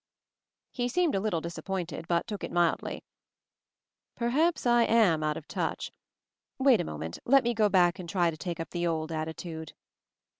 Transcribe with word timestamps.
He 0.71 0.87
seemed 0.89 1.13
a 1.13 1.19
little 1.19 1.41
disappointed, 1.41 2.07
but 2.07 2.25
took 2.25 2.43
it 2.43 2.51
mildly. 2.51 3.03
"Perhaps 4.15 4.65
I 4.65 4.81
am 4.81 5.21
a 5.21 5.27
little 5.27 5.29
out 5.29 5.37
of 5.37 5.47
touch. 5.47 5.91
Wait 6.57 6.81
a 6.81 6.83
moment— 6.83 7.19
let 7.25 7.43
me 7.43 7.53
go 7.53 7.69
back 7.69 7.99
and 7.99 8.09
try 8.09 8.31
to 8.31 8.37
take 8.37 8.59
up 8.59 8.71
the 8.71 8.87
old 8.87 9.11
attitude." 9.11 9.73